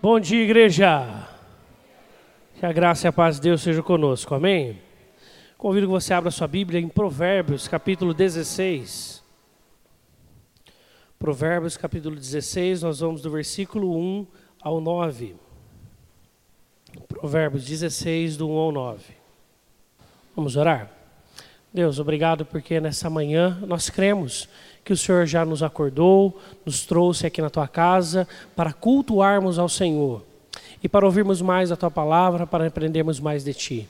[0.00, 1.28] Bom dia, igreja.
[2.54, 4.32] Que a graça e a paz de Deus seja conosco.
[4.32, 4.80] Amém.
[5.56, 9.24] Convido que você abra sua Bíblia em Provérbios, capítulo 16.
[11.18, 14.26] Provérbios, capítulo 16, nós vamos do versículo 1
[14.62, 15.34] ao 9.
[17.08, 19.04] Provérbios 16, do 1 ao 9.
[20.36, 20.92] Vamos orar?
[21.72, 24.48] Deus, obrigado porque nessa manhã nós cremos
[24.84, 28.26] que o Senhor já nos acordou, nos trouxe aqui na tua casa
[28.56, 30.24] para cultuarmos ao Senhor
[30.82, 33.88] e para ouvirmos mais a tua palavra, para aprendermos mais de ti.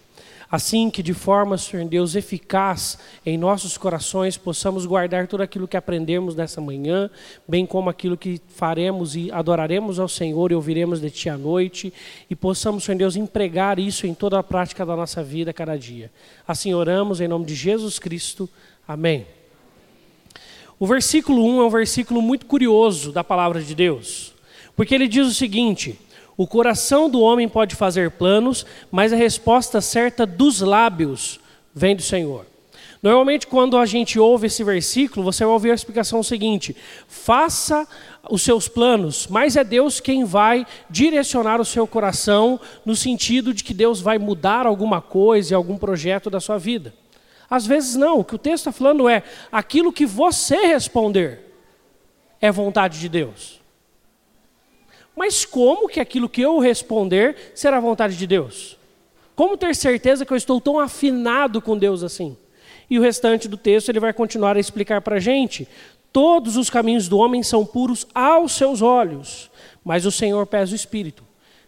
[0.51, 5.77] Assim que de forma, Senhor Deus, eficaz em nossos corações possamos guardar tudo aquilo que
[5.77, 7.11] aprendemos nessa manhã,
[7.47, 11.93] bem como aquilo que faremos e adoraremos ao Senhor e ouviremos de Ti à noite,
[12.31, 16.11] e possamos, Senhor Deus, empregar isso em toda a prática da nossa vida cada dia.
[16.47, 18.49] Assim oramos em nome de Jesus Cristo.
[18.87, 19.27] Amém.
[20.81, 24.33] O versículo 1 é um versículo muito curioso da palavra de Deus,
[24.75, 25.99] porque ele diz o seguinte:
[26.39, 31.41] O coração do homem pode fazer planos, mas a resposta certa dos lábios
[31.75, 32.47] vem do Senhor.
[33.03, 36.77] Normalmente, quando a gente ouve esse versículo, você vai ouvir a explicação seguinte:
[37.09, 37.89] faça
[38.31, 43.65] os seus planos, mas é Deus quem vai direcionar o seu coração, no sentido de
[43.65, 46.95] que Deus vai mudar alguma coisa, algum projeto da sua vida.
[47.51, 51.53] Às vezes não, o que o texto está falando é aquilo que você responder
[52.41, 53.59] é vontade de Deus.
[55.19, 58.79] Mas como que aquilo que eu responder será vontade de Deus?
[59.35, 62.37] Como ter certeza que eu estou tão afinado com Deus assim?
[62.89, 65.67] E o restante do texto ele vai continuar a explicar para a gente.
[66.13, 69.51] Todos os caminhos do homem são puros aos seus olhos,
[69.85, 71.25] mas o Senhor pesa o espírito.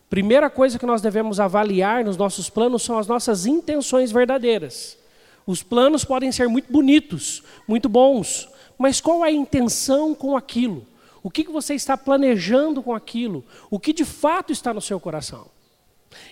[0.09, 4.97] Primeira coisa que nós devemos avaliar nos nossos planos são as nossas intenções verdadeiras.
[5.45, 8.49] Os planos podem ser muito bonitos, muito bons,
[8.79, 10.87] mas qual é a intenção com aquilo?
[11.23, 13.45] O que você está planejando com aquilo?
[13.71, 15.47] O que de fato está no seu coração?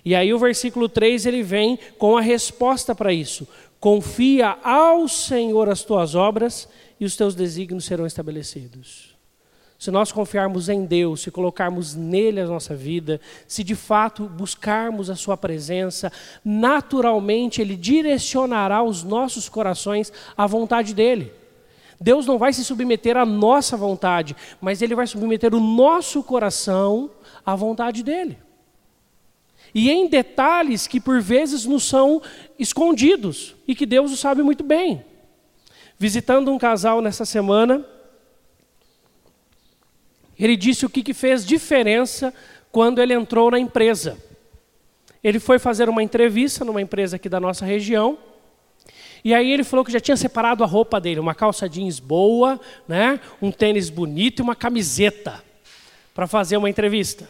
[0.05, 3.47] E aí o versículo 3 ele vem com a resposta para isso.
[3.78, 9.16] Confia ao Senhor as tuas obras e os teus desígnios serão estabelecidos.
[9.78, 15.09] Se nós confiarmos em Deus, se colocarmos nele a nossa vida, se de fato buscarmos
[15.09, 16.10] a sua presença,
[16.44, 21.32] naturalmente ele direcionará os nossos corações à vontade dele.
[22.00, 27.10] Deus não vai se submeter à nossa vontade, mas ele vai submeter o nosso coração
[27.44, 28.38] à vontade dele.
[29.75, 32.22] E em detalhes que por vezes nos são
[32.59, 35.04] escondidos e que Deus o sabe muito bem.
[35.98, 37.84] Visitando um casal nessa semana,
[40.38, 42.32] ele disse o que, que fez diferença
[42.70, 44.16] quando ele entrou na empresa.
[45.22, 48.16] Ele foi fazer uma entrevista numa empresa aqui da nossa região.
[49.24, 52.60] E aí ele falou que já tinha separado a roupa dele, uma calça jeans boa,
[52.86, 55.42] né, um tênis bonito e uma camiseta
[56.14, 57.28] para fazer uma entrevista.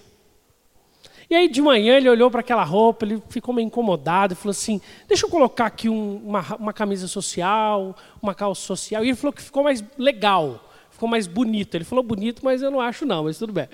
[1.30, 4.52] E aí de manhã ele olhou para aquela roupa, ele ficou meio incomodado e falou
[4.52, 9.04] assim: deixa eu colocar aqui um, uma, uma camisa social, uma calça social.
[9.04, 10.64] E ele falou que ficou mais legal
[10.98, 11.76] ficou mais bonito.
[11.76, 13.68] Ele falou bonito, mas eu não acho não, mas tudo bem.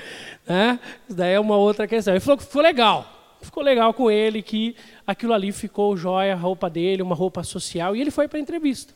[0.46, 0.78] Né?
[1.08, 2.12] Isso daí é uma outra questão.
[2.12, 3.24] Ele falou que ficou legal.
[3.44, 4.75] Ficou legal com ele, que
[5.06, 8.43] aquilo ali ficou jóia, a roupa dele, uma roupa social, e ele foi para a
[8.43, 8.94] entrevista.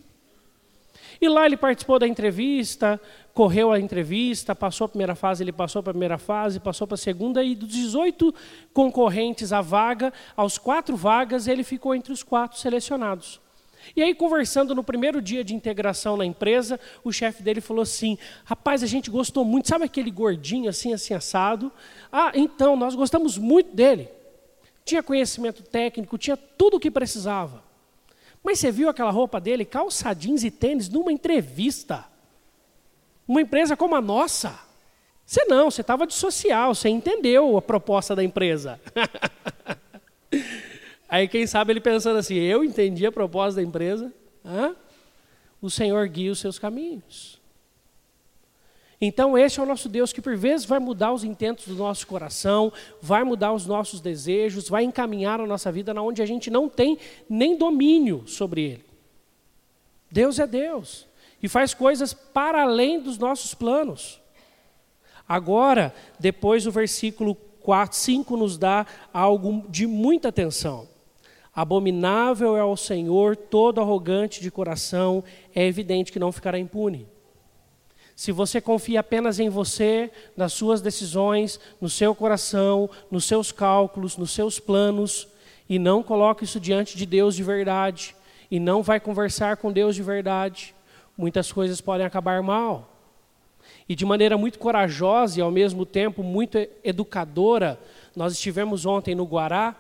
[1.20, 3.00] E lá ele participou da entrevista,
[3.34, 6.94] correu a entrevista, passou a primeira fase, ele passou para a primeira fase, passou para
[6.94, 8.34] a segunda, e dos 18
[8.72, 13.40] concorrentes à vaga, aos quatro vagas, ele ficou entre os quatro selecionados.
[13.96, 18.18] E aí, conversando no primeiro dia de integração na empresa, o chefe dele falou assim:
[18.44, 21.72] Rapaz, a gente gostou muito, sabe aquele gordinho assim, assim, assado?
[22.12, 24.08] Ah, então, nós gostamos muito dele.
[24.88, 27.62] Tinha conhecimento técnico, tinha tudo o que precisava.
[28.42, 32.06] Mas você viu aquela roupa dele, calça jeans e tênis, numa entrevista?
[33.26, 34.58] Uma empresa como a nossa?
[35.26, 38.80] Você não, você estava de social, você entendeu a proposta da empresa.
[41.06, 44.10] Aí quem sabe ele pensando assim, eu entendi a proposta da empresa,
[44.42, 44.74] Hã?
[45.60, 47.37] o Senhor guia os seus caminhos.
[49.00, 52.06] Então esse é o nosso Deus que por vezes vai mudar os intentos do nosso
[52.06, 56.50] coração, vai mudar os nossos desejos, vai encaminhar a nossa vida na onde a gente
[56.50, 56.98] não tem
[57.28, 58.84] nem domínio sobre ele.
[60.10, 61.06] Deus é Deus
[61.40, 64.20] e faz coisas para além dos nossos planos.
[65.28, 70.88] Agora, depois o versículo 4, 5 nos dá algo de muita atenção.
[71.54, 75.22] Abominável é ao Senhor todo arrogante de coração,
[75.54, 77.06] é evidente que não ficará impune.
[78.18, 84.16] Se você confia apenas em você, nas suas decisões, no seu coração, nos seus cálculos,
[84.16, 85.28] nos seus planos,
[85.68, 88.16] e não coloca isso diante de Deus de verdade,
[88.50, 90.74] e não vai conversar com Deus de verdade,
[91.16, 92.92] muitas coisas podem acabar mal.
[93.88, 97.78] E de maneira muito corajosa e ao mesmo tempo muito educadora,
[98.16, 99.76] nós estivemos ontem no Guará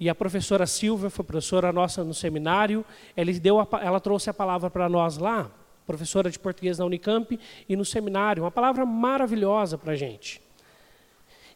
[0.00, 2.86] e a professora Silvia foi professora nossa no seminário.
[3.14, 5.50] Ela, deu a, ela trouxe a palavra para nós lá,
[5.86, 7.38] professora de português na Unicamp
[7.68, 8.44] e no seminário.
[8.44, 10.40] Uma palavra maravilhosa para a gente.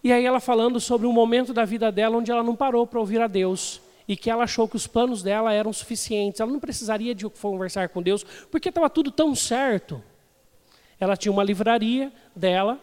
[0.02, 3.00] E aí ela falando sobre um momento da vida dela onde ela não parou para
[3.00, 6.40] ouvir a Deus e que ela achou que os planos dela eram suficientes.
[6.40, 10.02] Ela não precisaria de conversar com Deus porque estava tudo tão certo.
[10.99, 12.81] Ela tinha uma livraria dela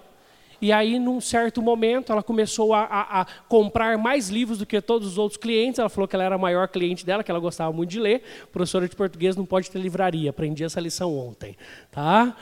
[0.63, 4.79] e aí, num certo momento, ela começou a, a, a, comprar mais livros do que
[4.79, 5.77] todos os outros clientes.
[5.77, 8.23] Ela falou que ela era a maior cliente dela, que ela gostava muito de ler.
[8.49, 10.29] Professora de português não pode ter livraria.
[10.29, 11.57] Aprendi essa lição ontem.
[11.91, 12.37] Tá?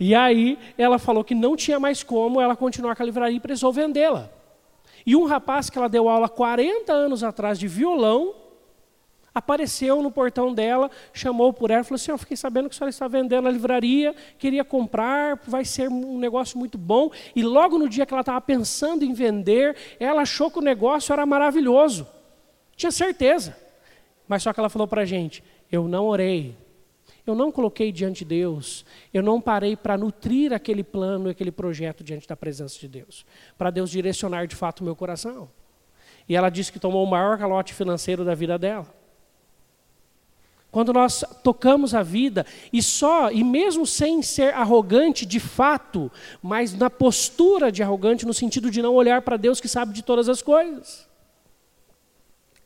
[0.00, 3.40] E aí, ela falou que não tinha mais como ela continuar com a livraria e
[3.40, 4.28] precisou vendê-la.
[5.06, 8.34] E um rapaz que ela deu aula 40 anos atrás de violão,
[9.34, 12.78] apareceu no portão dela, chamou por ela e falou assim: Eu fiquei sabendo que a
[12.78, 17.10] senhora está vendendo a livraria, queria comprar, vai ser um negócio muito bom.
[17.34, 21.12] E logo no dia que ela estava pensando em vender, ela achou que o negócio
[21.12, 22.06] era maravilhoso.
[22.76, 23.56] Tinha certeza.
[24.26, 26.56] Mas só que ela falou para a gente: Eu não orei,
[27.26, 32.02] eu não coloquei diante de Deus, eu não parei para nutrir aquele plano, aquele projeto
[32.02, 33.24] diante da presença de Deus,
[33.58, 35.48] para Deus direcionar de fato o meu coração.
[36.28, 38.99] E ela disse que tomou o maior calote financeiro da vida dela.
[40.70, 46.72] Quando nós tocamos a vida e só, e mesmo sem ser arrogante de fato, mas
[46.72, 50.28] na postura de arrogante no sentido de não olhar para Deus que sabe de todas
[50.28, 51.08] as coisas.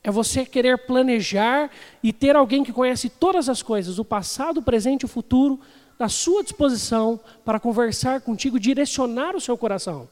[0.03, 1.71] É você querer planejar
[2.03, 5.59] e ter alguém que conhece todas as coisas, o passado, o presente e o futuro,
[5.99, 10.07] à sua disposição para conversar contigo, direcionar o seu coração.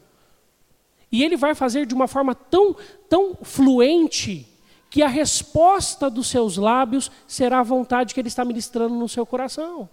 [1.11, 2.75] E ele vai fazer de uma forma tão,
[3.07, 4.49] tão fluente
[4.93, 9.25] que a resposta dos seus lábios será a vontade que ele está ministrando no seu
[9.25, 9.89] coração.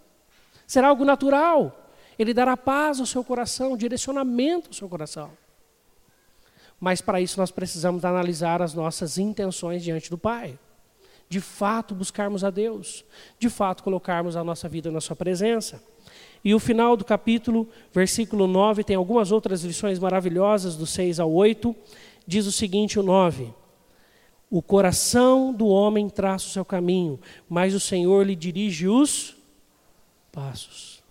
[0.67, 1.89] Será algo natural.
[2.19, 5.31] Ele dará paz ao seu coração, direcionamento ao seu coração.
[6.77, 10.59] Mas para isso nós precisamos analisar as nossas intenções diante do Pai.
[11.29, 13.05] De fato, buscarmos a Deus.
[13.39, 15.81] De fato, colocarmos a nossa vida na Sua presença.
[16.43, 21.31] E o final do capítulo, versículo 9, tem algumas outras lições maravilhosas, do 6 ao
[21.31, 21.73] 8.
[22.27, 23.58] Diz o seguinte: o 9.
[24.49, 29.35] O coração do homem traça o seu caminho, mas o Senhor lhe dirige os
[30.31, 31.03] passos.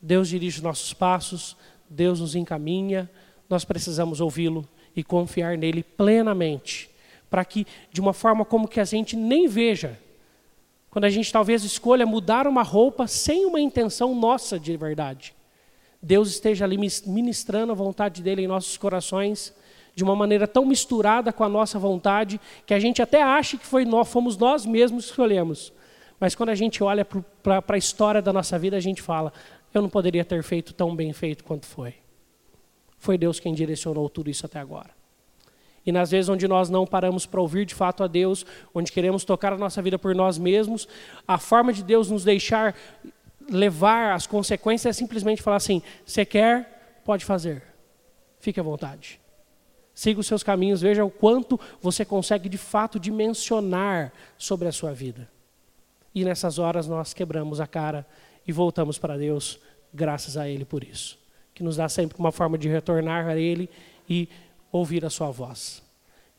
[0.00, 1.56] Deus dirige os nossos passos,
[1.88, 3.10] Deus nos encaminha,
[3.48, 6.90] nós precisamos ouvi-lo e confiar nele plenamente,
[7.30, 9.98] para que de uma forma como que a gente nem veja,
[10.90, 15.34] quando a gente talvez escolha mudar uma roupa sem uma intenção nossa de verdade,
[16.02, 16.76] Deus esteja ali
[17.06, 19.54] ministrando a vontade dele em nossos corações
[19.98, 23.66] de uma maneira tão misturada com a nossa vontade que a gente até acha que
[23.66, 25.72] foi nós, fomos nós mesmos que escolhemos.
[26.20, 29.32] Mas quando a gente olha para a história da nossa vida, a gente fala:
[29.74, 31.96] eu não poderia ter feito tão bem feito quanto foi.
[32.96, 34.90] Foi Deus quem direcionou tudo isso até agora.
[35.84, 39.24] E nas vezes onde nós não paramos para ouvir de fato a Deus, onde queremos
[39.24, 40.86] tocar a nossa vida por nós mesmos,
[41.26, 42.72] a forma de Deus nos deixar
[43.50, 47.64] levar as consequências é simplesmente falar assim: você quer, pode fazer,
[48.38, 49.18] fique à vontade.
[49.98, 54.92] Siga os seus caminhos, veja o quanto você consegue de fato dimensionar sobre a sua
[54.92, 55.28] vida.
[56.14, 58.06] E nessas horas nós quebramos a cara
[58.46, 59.58] e voltamos para Deus,
[59.92, 61.18] graças a Ele por isso.
[61.52, 63.68] Que nos dá sempre uma forma de retornar a Ele
[64.08, 64.28] e
[64.70, 65.82] ouvir a Sua voz.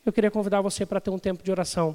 [0.06, 1.94] Eu queria convidar você para ter um tempo de oração.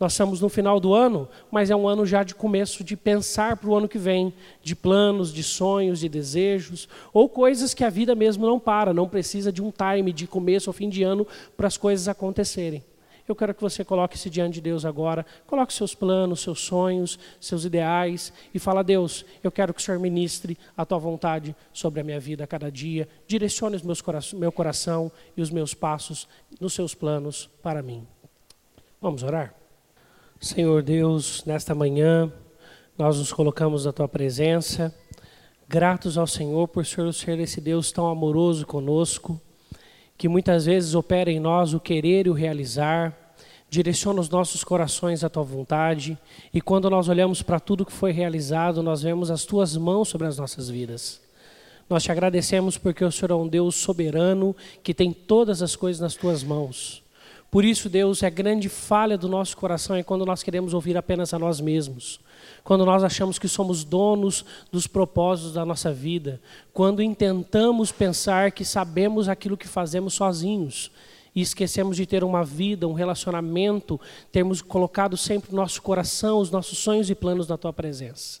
[0.00, 3.58] Nós estamos no final do ano, mas é um ano já de começo de pensar
[3.58, 7.90] para o ano que vem, de planos, de sonhos, de desejos, ou coisas que a
[7.90, 11.26] vida mesmo não para, não precisa de um time de começo ou fim de ano
[11.54, 12.82] para as coisas acontecerem.
[13.28, 17.66] Eu quero que você coloque-se diante de Deus agora, coloque seus planos, seus sonhos, seus
[17.66, 22.04] ideais e fala: Deus, eu quero que o Senhor ministre a tua vontade sobre a
[22.04, 26.26] minha vida a cada dia, direcione os meus cora meu coração e os meus passos
[26.58, 28.04] nos seus planos para mim.
[28.98, 29.59] Vamos orar?
[30.42, 32.32] Senhor Deus, nesta manhã,
[32.96, 34.92] nós nos colocamos na tua presença,
[35.68, 39.38] gratos ao Senhor por Senhor ser esse Deus tão amoroso conosco,
[40.16, 43.34] que muitas vezes opera em nós o querer e o realizar,
[43.68, 46.16] direciona os nossos corações à tua vontade,
[46.54, 50.26] e quando nós olhamos para tudo que foi realizado, nós vemos as tuas mãos sobre
[50.26, 51.20] as nossas vidas.
[51.86, 56.00] Nós te agradecemos porque o Senhor é um Deus soberano que tem todas as coisas
[56.00, 57.02] nas tuas mãos.
[57.50, 61.34] Por isso, Deus, é grande falha do nosso coração é quando nós queremos ouvir apenas
[61.34, 62.20] a nós mesmos.
[62.62, 66.40] Quando nós achamos que somos donos dos propósitos da nossa vida.
[66.72, 70.92] Quando intentamos pensar que sabemos aquilo que fazemos sozinhos.
[71.34, 76.50] E esquecemos de ter uma vida, um relacionamento, termos colocado sempre o nosso coração, os
[76.50, 78.40] nossos sonhos e planos na Tua presença.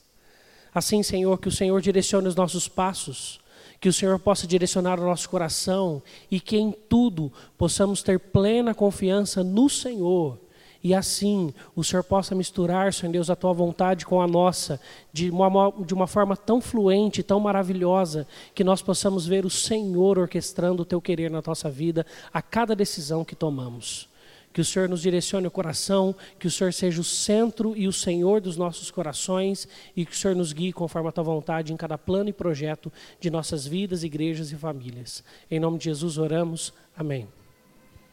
[0.74, 3.40] Assim, Senhor, que o Senhor direcione os nossos passos
[3.80, 8.74] que o Senhor possa direcionar o nosso coração e que em tudo possamos ter plena
[8.74, 10.38] confiança no Senhor.
[10.82, 14.80] E assim o Senhor possa misturar, Senhor Deus, a tua vontade com a nossa,
[15.12, 20.18] de uma, de uma forma tão fluente, tão maravilhosa, que nós possamos ver o Senhor
[20.18, 24.09] orquestrando o teu querer na nossa vida, a cada decisão que tomamos.
[24.52, 27.92] Que o Senhor nos direcione o coração, que o Senhor seja o centro e o
[27.92, 31.76] Senhor dos nossos corações e que o Senhor nos guie conforme a tua vontade em
[31.76, 35.22] cada plano e projeto de nossas vidas, igrejas e famílias.
[35.50, 36.72] Em nome de Jesus oramos.
[36.96, 37.39] Amém.